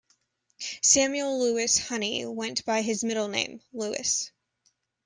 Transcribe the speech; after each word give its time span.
Samuel 0.81 1.39
Lewis 1.39 1.77
Honey 1.77 2.25
went 2.25 2.65
by 2.65 2.81
his 2.81 3.03
middle 3.03 3.27
name, 3.27 3.61
Lewis. 3.71 4.31